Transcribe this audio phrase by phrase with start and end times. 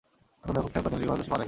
[0.43, 1.39] এতদপেক্ষা প্রাচীন লিপি ভারতবর্ষে পাওয়া যায় নাই।